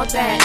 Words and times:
want 0.00 0.12
that. 0.12 0.40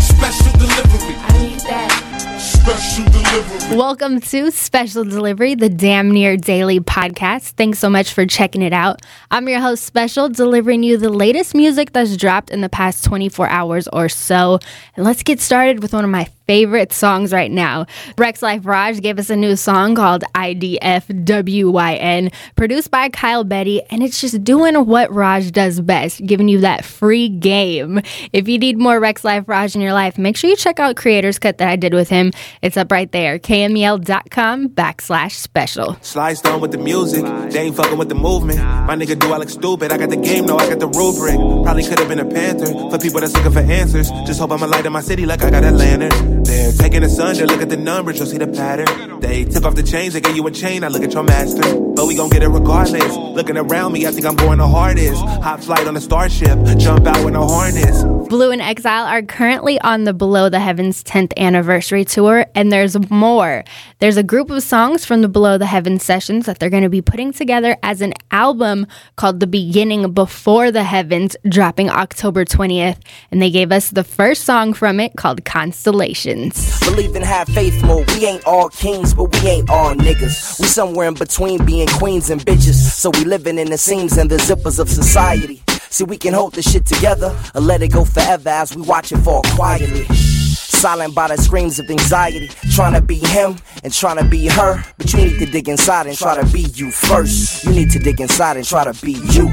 Special 0.00 0.52
delivery. 0.52 1.14
I 1.16 1.42
need 1.42 1.60
that. 1.62 2.38
Special 2.38 3.04
delivery. 3.06 3.76
Welcome 3.76 4.20
to 4.20 4.52
Special 4.52 5.02
Delivery, 5.02 5.56
the 5.56 5.68
Damn 5.68 6.12
Near 6.12 6.36
Daily 6.36 6.78
podcast. 6.78 7.54
Thanks 7.54 7.80
so 7.80 7.90
much 7.90 8.12
for 8.12 8.24
checking 8.24 8.62
it 8.62 8.72
out. 8.72 9.02
I'm 9.32 9.48
your 9.48 9.58
host, 9.58 9.82
Special, 9.82 10.28
delivering 10.28 10.84
you 10.84 10.96
the 10.96 11.08
latest 11.08 11.56
music 11.56 11.92
that's 11.92 12.16
dropped 12.16 12.50
in 12.50 12.60
the 12.60 12.68
past 12.68 13.02
24 13.02 13.48
hours 13.48 13.88
or 13.88 14.08
so. 14.08 14.60
And 14.94 15.04
let's 15.04 15.24
get 15.24 15.40
started 15.40 15.82
with 15.82 15.92
one 15.92 16.04
of 16.04 16.10
my 16.10 16.28
favorite 16.50 16.92
songs 16.92 17.32
right 17.32 17.52
now. 17.52 17.86
Rex 18.18 18.42
Life 18.42 18.66
Raj 18.66 19.00
gave 19.00 19.20
us 19.20 19.30
a 19.30 19.36
new 19.36 19.54
song 19.54 19.94
called 19.94 20.24
IDFWYN, 20.34 22.32
produced 22.56 22.90
by 22.90 23.08
Kyle 23.08 23.44
Betty, 23.44 23.80
and 23.88 24.02
it's 24.02 24.20
just 24.20 24.42
doing 24.42 24.74
what 24.84 25.14
Raj 25.14 25.52
does 25.52 25.80
best, 25.80 26.26
giving 26.26 26.48
you 26.48 26.58
that 26.62 26.84
free 26.84 27.28
game. 27.28 28.00
If 28.32 28.48
you 28.48 28.58
need 28.58 28.78
more 28.78 28.98
Rex 28.98 29.22
Life 29.22 29.44
Raj 29.46 29.76
in 29.76 29.80
your 29.80 29.92
life, 29.92 30.18
make 30.18 30.36
sure 30.36 30.50
you 30.50 30.56
check 30.56 30.80
out 30.80 30.96
Creator's 30.96 31.38
Cut 31.38 31.58
that 31.58 31.68
I 31.68 31.76
did 31.76 31.94
with 31.94 32.08
him. 32.08 32.32
It's 32.62 32.76
up 32.76 32.90
right 32.90 33.12
there, 33.12 33.38
kmel.com 33.38 34.70
backslash 34.70 35.34
special. 35.34 35.98
Slide 36.00 36.34
stone 36.34 36.60
with 36.60 36.72
the 36.72 36.78
music, 36.78 37.22
they 37.52 37.60
ain't 37.60 37.76
fucking 37.76 37.96
with 37.96 38.08
the 38.08 38.16
movement. 38.16 38.58
My 38.58 38.96
nigga 38.96 39.16
do 39.16 39.32
I 39.32 39.36
look 39.36 39.50
stupid. 39.50 39.92
I 39.92 39.98
got 39.98 40.10
the 40.10 40.16
game, 40.16 40.46
no, 40.46 40.56
I 40.56 40.68
got 40.68 40.80
the 40.80 40.88
rubric. 40.88 41.36
Probably 41.36 41.84
could 41.84 42.00
have 42.00 42.08
been 42.08 42.18
a 42.18 42.24
panther 42.24 42.66
for 42.90 42.98
people 42.98 43.20
that's 43.20 43.34
looking 43.34 43.52
for 43.52 43.60
answers. 43.60 44.10
Just 44.26 44.40
hope 44.40 44.50
I'm 44.50 44.64
a 44.64 44.66
light 44.66 44.84
in 44.84 44.92
my 44.92 45.00
city 45.00 45.26
like 45.26 45.44
I 45.44 45.50
got 45.50 45.62
a 45.62 45.70
lantern. 45.70 46.39
They're 46.44 46.72
taking 46.72 47.04
us 47.04 47.18
under, 47.18 47.46
look 47.46 47.62
at 47.62 47.68
the 47.68 47.76
numbers, 47.76 48.18
you'll 48.18 48.26
see 48.26 48.38
the 48.38 48.48
pattern. 48.48 49.20
They 49.20 49.44
took 49.44 49.64
off 49.64 49.74
the 49.74 49.82
chains, 49.82 50.14
they 50.14 50.20
gave 50.20 50.36
you 50.36 50.46
a 50.46 50.50
chain, 50.50 50.84
I 50.84 50.88
look 50.88 51.02
at 51.02 51.12
your 51.12 51.22
master. 51.22 51.89
But 52.00 52.06
we 52.06 52.14
gon' 52.14 52.30
get 52.30 52.42
it 52.42 52.48
regardless. 52.48 53.14
Looking 53.14 53.58
around 53.58 53.92
me, 53.92 54.06
I 54.06 54.10
think 54.10 54.24
I'm 54.24 54.34
going 54.34 54.56
the 54.56 54.66
hardest. 54.66 55.22
Hot 55.42 55.62
flight 55.62 55.86
on 55.86 55.98
a 55.98 56.00
starship, 56.00 56.58
jump 56.78 57.06
out 57.06 57.22
with 57.22 57.34
no 57.34 57.46
harness. 57.46 58.02
Blu 58.30 58.52
and 58.52 58.62
Exile 58.62 59.04
are 59.04 59.20
currently 59.20 59.78
on 59.82 60.04
the 60.04 60.14
Below 60.14 60.48
the 60.48 60.60
Heavens 60.60 61.04
10th 61.04 61.36
anniversary 61.36 62.06
tour, 62.06 62.46
and 62.54 62.72
there's 62.72 62.96
more. 63.10 63.64
There's 63.98 64.16
a 64.16 64.22
group 64.22 64.48
of 64.48 64.62
songs 64.62 65.04
from 65.04 65.20
the 65.20 65.28
Below 65.28 65.58
the 65.58 65.66
Heavens 65.66 66.02
sessions 66.02 66.46
that 66.46 66.58
they're 66.58 66.70
going 66.70 66.84
to 66.84 66.88
be 66.88 67.02
putting 67.02 67.32
together 67.34 67.76
as 67.82 68.00
an 68.00 68.14
album 68.30 68.86
called 69.16 69.40
The 69.40 69.46
Beginning 69.46 70.14
Before 70.14 70.70
the 70.70 70.84
Heavens, 70.84 71.36
dropping 71.46 71.90
October 71.90 72.46
20th. 72.46 72.98
And 73.30 73.42
they 73.42 73.50
gave 73.50 73.72
us 73.72 73.90
the 73.90 74.04
first 74.04 74.44
song 74.44 74.72
from 74.72 75.00
it 75.00 75.16
called 75.16 75.44
Constellations. 75.44 76.80
Believe 76.80 77.14
and 77.14 77.24
have 77.26 77.48
faith 77.48 77.82
more. 77.84 78.04
We 78.14 78.24
ain't 78.24 78.46
all 78.46 78.70
kings, 78.70 79.12
but 79.12 79.30
we 79.32 79.48
ain't 79.48 79.68
all 79.68 79.94
niggas. 79.94 80.60
We 80.60 80.66
somewhere 80.66 81.08
in 81.08 81.14
between 81.14 81.62
being 81.66 81.89
queens 81.98 82.30
and 82.30 82.40
bitches. 82.40 82.74
So 82.74 83.10
we 83.10 83.24
living 83.24 83.58
in 83.58 83.70
the 83.70 83.78
seams 83.78 84.16
and 84.16 84.30
the 84.30 84.36
zippers 84.36 84.78
of 84.78 84.88
society. 84.88 85.62
See, 85.90 86.04
we 86.04 86.16
can 86.16 86.34
hold 86.34 86.54
this 86.54 86.70
shit 86.70 86.86
together 86.86 87.36
or 87.54 87.60
let 87.60 87.82
it 87.82 87.88
go 87.88 88.04
forever 88.04 88.48
as 88.48 88.74
we 88.74 88.82
watch 88.82 89.12
it 89.12 89.18
fall 89.18 89.42
quietly. 89.56 90.04
Silent 90.04 91.14
by 91.14 91.28
the 91.28 91.36
screams 91.36 91.78
of 91.78 91.90
anxiety. 91.90 92.48
Trying 92.74 92.94
to 92.94 93.02
be 93.02 93.16
him 93.16 93.56
and 93.82 93.92
trying 93.92 94.16
to 94.18 94.24
be 94.24 94.46
her. 94.48 94.82
But 94.98 95.12
you 95.12 95.18
need 95.18 95.38
to 95.40 95.46
dig 95.46 95.68
inside 95.68 96.06
and 96.06 96.16
try 96.16 96.40
to 96.40 96.46
be 96.52 96.62
you 96.62 96.90
first. 96.90 97.64
You 97.64 97.72
need 97.72 97.90
to 97.90 97.98
dig 97.98 98.20
inside 98.20 98.56
and 98.56 98.66
try 98.66 98.84
to 98.84 99.04
be 99.04 99.12
you. 99.12 99.48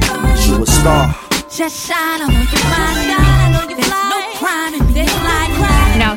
You 0.46 0.64
a 0.64 0.66
star. 0.66 1.16
Just 1.50 1.88
shine 1.88 2.22
on 2.22 2.32
your 2.32 2.46
fly. 2.46 3.66
There's 3.68 3.90
no 3.90 4.22
crime 4.36 4.74
in. 4.96 5.57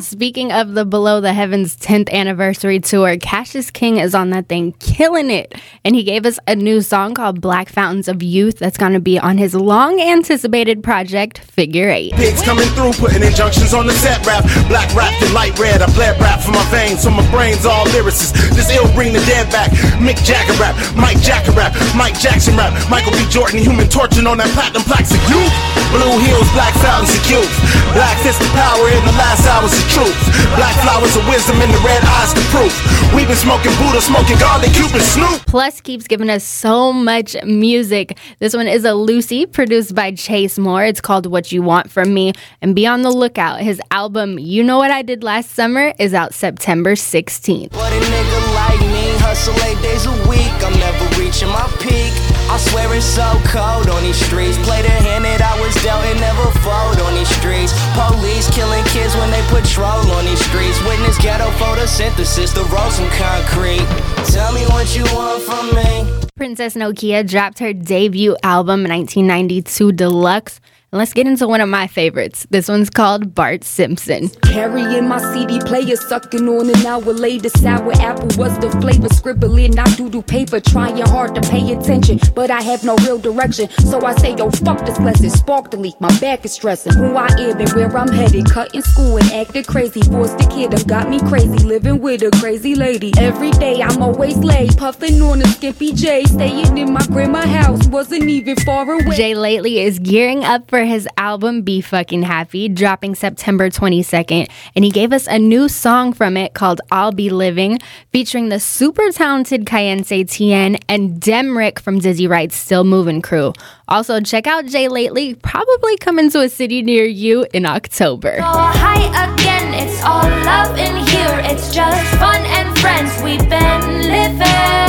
Speaking 0.03 0.51
of 0.51 0.73
the 0.73 0.84
Below 0.84 1.20
the 1.20 1.33
Heavens 1.33 1.77
10th 1.77 2.11
anniversary 2.11 2.81
tour, 2.81 3.17
Cashus 3.17 3.73
King 3.73 3.98
is 3.98 4.15
on 4.15 4.31
that 4.31 4.48
thing, 4.48 4.73
killing 4.79 5.31
it. 5.31 5.55
And 5.84 5.95
he 5.95 6.03
gave 6.05 6.25
us 6.25 6.39
a 6.47 6.56
new 6.56 6.81
song 6.81 7.12
called 7.12 7.41
Black 7.41 7.69
Fountains 7.69 8.09
of 8.09 8.23
Youth 8.23 8.59
that's 8.59 8.78
going 8.78 8.95
to 8.95 9.01
be 9.01 9.19
on 9.19 9.37
his 9.37 9.55
long 9.55 10.01
anticipated 10.01 10.83
project, 10.83 11.39
Figure 11.39 11.91
Eight. 11.91 12.15
Pigs 12.15 12.41
coming 12.43 12.67
through, 12.73 12.93
putting 12.95 13.23
injunctions 13.23 13.75
on 13.75 13.87
the 13.87 13.93
set 13.93 14.25
rap. 14.25 14.45
Black 14.69 14.89
rap 14.95 15.12
and 15.21 15.34
light 15.34 15.59
red. 15.59 15.83
I 15.83 15.87
bled 15.93 16.19
rap 16.21 16.41
for 16.41 16.53
my 16.53 16.65
veins, 16.71 17.03
so 17.03 17.11
my 17.11 17.28
brain's 17.31 17.67
all 17.67 17.84
lyricists. 17.87 18.33
This 18.56 18.71
ill 18.71 18.91
bring 18.95 19.12
the 19.12 19.21
dead 19.28 19.53
back. 19.53 19.71
Mick 20.01 20.17
Jagger 20.25 20.56
rap, 20.56 20.77
Mike 20.97 21.21
Jagger 21.21 21.53
rap, 21.53 21.77
Mike 21.94 22.19
Jackson 22.19 22.56
rap, 22.56 22.72
Michael 22.89 23.12
B. 23.12 23.27
Jordan, 23.28 23.59
human 23.59 23.89
torching 23.89 24.27
on 24.27 24.39
that 24.39 24.49
platinum 24.56 24.83
plaques 24.83 25.12
of 25.12 25.21
youth. 25.28 25.53
Blue 25.93 26.16
heels, 26.22 26.49
black 26.56 26.72
fountains 26.81 27.12
of 27.12 27.22
youth. 27.28 27.53
Black 27.93 28.16
fist 28.22 28.41
of 28.41 28.49
power 28.55 28.89
in 28.89 29.03
the 29.05 29.16
last 29.19 29.43
hours 29.44 29.75
of 29.75 29.90
truth. 29.91 30.17
Black 30.56 30.75
flowers 30.83 31.17
of 31.17 31.27
wisdom 31.28 31.61
in 31.61 31.71
the 31.71 31.78
red 31.84 32.03
eyes 32.05 32.33
to 32.34 32.41
proof. 32.51 32.73
We've 33.15 33.27
been 33.27 33.37
smoking 33.37 33.73
Buddha, 33.77 34.01
smoking 34.01 34.39
garlic, 34.39 34.73
Cuban 34.73 35.01
Snoop. 35.01 35.47
Plus 35.47 35.81
keeps 35.81 36.06
giving 36.06 36.31
us 36.31 36.45
so 36.45 36.93
much 36.93 37.37
music. 37.45 38.19
This 38.39 38.55
one 38.55 38.69
is 38.69 38.84
a 38.84 38.95
Lucy 38.95 39.47
produced 39.47 39.95
by 39.95 40.12
Chase 40.12 40.59
Moore. 40.59 40.84
It's 40.84 41.01
called 41.01 41.27
What 41.27 41.53
You 41.53 41.62
Want 41.62 41.91
From 41.91 42.15
Me. 42.15 42.33
And 42.62 42.75
be 42.75 42.87
on 42.87 43.03
the 43.03 43.11
lookout. 43.11 43.61
His 43.61 43.81
album, 43.91 44.39
You 44.39 44.62
Know 44.62 44.78
What 44.78 44.91
I 44.91 45.03
Did 45.03 45.23
Last 45.23 45.51
Summer, 45.51 45.93
is 45.99 46.15
out 46.15 46.34
September 46.34 46.93
16th. 46.93 47.71
But 47.71 47.93
a 47.93 47.97
nigga 47.97 48.55
like 48.55 48.81
me 48.81 49.19
hustle 49.19 49.55
eight 49.65 49.81
days 49.83 50.07
a 50.07 50.12
week. 50.28 50.53
I'm 50.65 50.78
never 50.78 51.21
reaching 51.21 51.49
my 51.49 51.67
peak. 51.81 52.29
I 52.50 52.59
swear 52.59 52.93
it's 52.97 53.06
so 53.06 53.31
cold 53.47 53.88
on 53.88 54.03
these 54.03 54.19
streets. 54.19 54.59
Play 54.66 54.83
the 54.83 54.91
hand 54.91 55.25
that 55.25 55.38
I 55.38 55.55
was 55.62 55.71
dealt 55.87 56.03
and 56.03 56.19
never 56.19 56.50
fold 56.66 56.99
on 57.06 57.15
these 57.15 57.31
streets. 57.38 57.71
Police 57.94 58.50
killing 58.50 58.83
kids 58.91 59.15
when 59.15 59.31
they 59.31 59.38
patrol 59.47 60.03
on 60.19 60.25
these 60.27 60.43
streets. 60.50 60.83
Witness 60.83 61.15
ghetto 61.22 61.47
photosynthesis, 61.62 62.50
the 62.50 62.66
road 62.75 62.91
some 62.91 63.06
concrete. 63.15 63.87
Tell 64.34 64.50
me 64.50 64.66
what 64.66 64.91
you 64.99 65.06
want 65.15 65.47
from 65.47 65.71
me. 65.78 66.27
Princess 66.34 66.75
Nokia 66.75 67.22
dropped 67.22 67.60
her 67.60 67.72
debut 67.72 68.37
album, 68.43 68.83
1992 68.83 69.93
Deluxe. 69.93 70.59
And 70.93 70.99
let's 70.99 71.12
get 71.12 71.28
into 71.28 71.47
one 71.47 71.61
of 71.61 71.69
my 71.69 71.87
favorites. 71.87 72.49
This 72.51 72.67
one's 72.67 72.91
called 72.91 73.33
Bart 73.33 73.62
Simpson. 73.62 74.28
Carrying 74.43 75.06
my 75.06 75.21
CD 75.33 75.61
player, 75.61 75.95
sucking 75.95 76.49
on 76.49 76.69
an 76.69 76.84
hour 76.84 77.12
later. 77.12 77.49
Sour 77.49 77.93
apple 78.03 78.27
was 78.37 78.59
the 78.59 78.71
flavor, 78.81 79.09
scribbling 79.11 79.78
out 79.78 79.97
doodle 79.97 80.25
paper, 80.25 80.59
trying 80.59 80.97
hard 81.03 81.37
to 81.37 81.43
pay 81.49 81.73
attention, 81.73 82.19
but 82.34 82.51
I 82.51 82.61
have 82.62 82.83
no 82.83 82.97
real 83.06 83.19
direction. 83.19 83.71
So 83.87 84.05
I 84.05 84.17
say, 84.17 84.34
yo, 84.34 84.51
fuck 84.51 84.84
this 84.84 84.99
lesson, 84.99 85.31
spark 85.31 85.71
delete, 85.71 86.01
my 86.01 86.11
back 86.19 86.45
is 86.45 86.55
stressing. 86.55 86.95
Who 86.95 87.15
I 87.15 87.28
am 87.39 87.61
and 87.61 87.72
where 87.72 87.97
I'm 87.97 88.09
headed, 88.09 88.51
cutting 88.51 88.83
school 88.83 89.17
and 89.17 89.31
acting 89.31 89.62
crazy. 89.65 90.03
Forced 90.03 90.39
the 90.39 90.47
kid, 90.47 90.72
done 90.72 90.83
got 90.89 91.09
me 91.09 91.21
crazy, 91.21 91.59
living 91.61 92.01
with 92.01 92.22
a 92.22 92.33
crazy 92.41 92.75
lady. 92.75 93.12
Every 93.17 93.53
day 93.53 93.81
I'm 93.81 94.03
always 94.03 94.39
late, 94.39 94.77
puffing 94.77 95.22
on 95.22 95.41
a 95.41 95.47
skimpy 95.47 95.93
J, 95.93 96.25
staying 96.25 96.77
in 96.77 96.93
my 96.93 97.07
grandma 97.07 97.47
house, 97.47 97.87
wasn't 97.87 98.25
even 98.25 98.57
far 98.57 98.91
away. 98.91 99.15
Jay 99.15 99.37
Lately 99.37 99.78
is 99.78 100.01
gearing 100.01 100.43
up 100.43 100.69
for 100.69 100.79
his 100.84 101.08
album 101.16 101.62
Be 101.62 101.80
Fucking 101.80 102.22
Happy, 102.22 102.68
dropping 102.68 103.14
September 103.14 103.70
22nd, 103.70 104.48
and 104.74 104.84
he 104.84 104.91
gave 104.91 105.12
us 105.12 105.26
a 105.26 105.38
new 105.38 105.68
song 105.68 106.12
from 106.12 106.36
it 106.36 106.54
called 106.54 106.80
I'll 106.91 107.12
Be 107.12 107.30
Living, 107.30 107.78
featuring 108.12 108.48
the 108.48 108.60
super 108.60 109.10
talented 109.12 109.66
Cayenne 109.66 110.04
Tien 110.04 110.76
and 110.88 111.20
Demrick 111.20 111.78
from 111.78 111.98
Dizzy 111.98 112.26
Wright's 112.26 112.56
Still 112.56 112.84
Moving 112.84 113.22
crew. 113.22 113.52
Also, 113.88 114.20
check 114.20 114.46
out 114.46 114.66
Jay 114.66 114.88
Lately, 114.88 115.34
probably 115.34 115.96
coming 115.96 116.30
to 116.30 116.41
a 116.41 116.48
city 116.48 116.82
near 116.82 117.04
you 117.04 117.47
in 117.52 117.66
October. 117.66 118.38
Oh, 118.41 118.72
hi 118.74 119.32
again. 119.32 119.74
It's 119.74 120.02
all 120.04 120.22
love 120.22 120.76
in 120.78 120.97
here. 121.06 121.52
It's 121.52 121.74
just 121.74 122.14
fun 122.16 122.41
and 122.47 122.78
friends. 122.78 123.22
We've 123.22 123.48
been 123.48 124.02
living. 124.02 124.79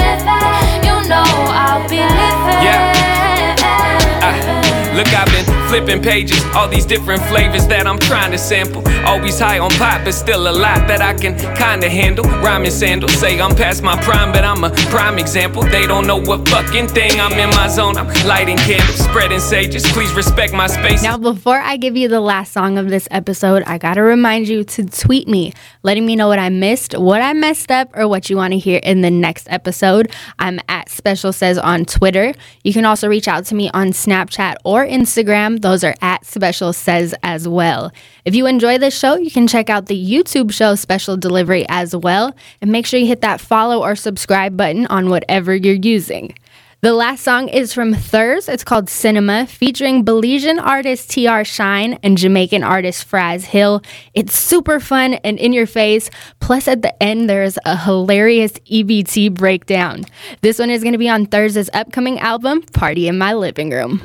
Flipping 5.71 6.01
pages, 6.01 6.43
all 6.53 6.67
these 6.67 6.85
different 6.85 7.23
flavors 7.31 7.65
that 7.65 7.87
I'm 7.87 7.97
trying 7.97 8.31
to 8.31 8.37
sample. 8.37 8.83
Always 9.05 9.39
high 9.39 9.59
on 9.59 9.69
pop, 9.71 10.03
but 10.03 10.13
still 10.13 10.49
a 10.49 10.51
lot 10.51 10.85
that 10.89 10.99
I 10.99 11.13
can 11.13 11.33
kinda 11.55 11.87
handle. 11.89 12.25
Rhyming 12.43 12.71
sandals 12.71 13.13
say 13.13 13.39
I'm 13.39 13.55
past 13.55 13.81
my 13.81 13.95
prime, 14.01 14.33
but 14.33 14.43
I'm 14.43 14.65
a 14.65 14.69
prime 14.91 15.17
example. 15.17 15.63
They 15.63 15.87
don't 15.87 16.05
know 16.05 16.17
what 16.17 16.45
fucking 16.49 16.89
thing 16.89 17.21
I'm 17.21 17.31
in 17.39 17.51
my 17.51 17.69
zone. 17.69 17.95
I'm 17.95 18.07
lighting 18.27 18.57
candles, 18.57 18.97
spreading 18.97 19.39
sages. 19.39 19.89
Please 19.93 20.11
respect 20.13 20.51
my 20.51 20.67
space. 20.67 21.01
Now, 21.03 21.17
before 21.17 21.59
I 21.59 21.77
give 21.77 21.95
you 21.95 22.09
the 22.09 22.19
last 22.19 22.51
song 22.51 22.77
of 22.77 22.89
this 22.89 23.07
episode, 23.09 23.63
I 23.65 23.77
gotta 23.77 24.01
remind 24.01 24.49
you 24.49 24.65
to 24.65 24.83
tweet 24.83 25.29
me, 25.29 25.53
letting 25.83 26.05
me 26.05 26.17
know 26.17 26.27
what 26.27 26.39
I 26.39 26.49
missed, 26.49 26.99
what 26.99 27.21
I 27.21 27.31
messed 27.31 27.71
up, 27.71 27.87
or 27.95 28.09
what 28.09 28.29
you 28.29 28.35
wanna 28.35 28.57
hear 28.57 28.81
in 28.83 29.03
the 29.03 29.11
next 29.11 29.47
episode. 29.49 30.11
I'm 30.37 30.59
at 30.67 30.89
Special 30.89 31.31
Says 31.31 31.57
on 31.57 31.85
Twitter. 31.85 32.33
You 32.65 32.73
can 32.73 32.83
also 32.83 33.07
reach 33.07 33.29
out 33.29 33.45
to 33.45 33.55
me 33.55 33.69
on 33.73 33.93
Snapchat 33.93 34.55
or 34.65 34.85
Instagram. 34.85 35.60
Those 35.61 35.83
are 35.83 35.95
at 36.01 36.25
Special 36.25 36.73
Says 36.73 37.15
as 37.23 37.47
well. 37.47 37.91
If 38.25 38.35
you 38.35 38.45
enjoy 38.45 38.77
this 38.77 38.97
show, 38.97 39.15
you 39.15 39.31
can 39.31 39.47
check 39.47 39.69
out 39.69 39.85
the 39.85 40.11
YouTube 40.11 40.51
show 40.51 40.75
Special 40.75 41.17
Delivery 41.17 41.65
as 41.69 41.95
well. 41.95 42.35
And 42.61 42.71
make 42.71 42.85
sure 42.85 42.99
you 42.99 43.07
hit 43.07 43.21
that 43.21 43.41
follow 43.41 43.83
or 43.83 43.95
subscribe 43.95 44.57
button 44.57 44.87
on 44.87 45.09
whatever 45.09 45.55
you're 45.55 45.75
using. 45.75 46.35
The 46.83 46.93
last 46.93 47.23
song 47.23 47.47
is 47.47 47.73
from 47.73 47.93
Thurz. 47.93 48.49
It's 48.49 48.63
called 48.63 48.89
Cinema, 48.89 49.45
featuring 49.45 50.03
Belizean 50.03 50.59
artist 50.59 51.11
TR 51.11 51.43
Shine 51.43 51.99
and 52.01 52.17
Jamaican 52.17 52.63
artist 52.63 53.07
Fraz 53.07 53.43
Hill. 53.43 53.83
It's 54.15 54.35
super 54.35 54.79
fun 54.79 55.13
and 55.13 55.37
in 55.37 55.53
your 55.53 55.67
face. 55.67 56.09
Plus, 56.39 56.67
at 56.67 56.81
the 56.81 57.03
end, 57.03 57.29
there's 57.29 57.59
a 57.65 57.77
hilarious 57.77 58.53
EBT 58.53 59.31
breakdown. 59.35 60.05
This 60.41 60.57
one 60.57 60.71
is 60.71 60.81
going 60.81 60.93
to 60.93 60.97
be 60.97 61.07
on 61.07 61.27
Thursday's 61.27 61.69
upcoming 61.71 62.17
album, 62.17 62.63
Party 62.73 63.07
in 63.07 63.15
My 63.15 63.35
Living 63.35 63.69
Room. 63.69 64.01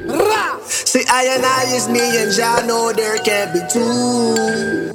See, 0.66 1.04
I 1.06 1.30
and 1.30 1.46
I 1.46 1.62
is 1.74 1.88
me 1.88 2.02
and 2.02 2.34
y'all 2.34 2.66
know 2.66 2.92
there 2.92 3.18
can't 3.18 3.54
be 3.54 3.62
two. 3.70 4.90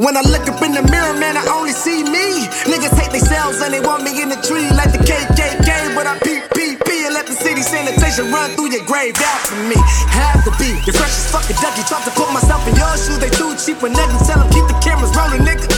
When 0.00 0.16
I 0.16 0.24
look 0.32 0.48
up 0.48 0.62
in 0.64 0.72
the 0.72 0.80
mirror, 0.88 1.12
man, 1.20 1.36
I 1.36 1.44
only 1.52 1.76
see 1.76 2.00
me. 2.00 2.48
Niggas 2.64 2.96
hate 2.96 3.12
themselves 3.12 3.60
and 3.60 3.74
they 3.74 3.84
want 3.84 4.02
me 4.02 4.16
in 4.22 4.32
the 4.32 4.40
tree 4.40 4.64
like 4.72 4.96
the 4.96 5.04
KKK, 5.04 5.92
but 5.92 6.08
I'm 6.08 6.16
PPP 6.24 6.88
and 7.04 7.12
let 7.12 7.26
the 7.26 7.36
city 7.36 7.60
sanitation 7.60 8.32
run 8.32 8.56
through 8.56 8.72
your 8.72 8.84
grave 8.88 9.12
after 9.20 9.60
me. 9.68 9.76
Have 10.08 10.40
to 10.48 10.52
be. 10.56 10.72
the 10.88 10.96
freshest 10.96 11.28
fucking 11.28 11.60
ducky. 11.60 11.84
Try 11.84 12.00
to 12.00 12.12
put 12.16 12.32
myself 12.32 12.64
in 12.64 12.72
your 12.80 12.96
shoes, 12.96 13.20
they 13.20 13.28
too 13.28 13.52
cheap 13.60 13.82
when 13.82 13.92
nothing. 13.92 14.16
Tell 14.24 14.40
them 14.40 14.48
keep 14.48 14.64
the 14.64 14.80
cameras 14.80 15.12
rolling, 15.12 15.44
nigga. 15.44 15.68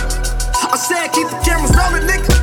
I 0.70 0.78
said 0.78 1.10
keep 1.10 1.26
the 1.26 1.42
cameras 1.42 1.74
rolling, 1.74 2.06
nigga. 2.06 2.41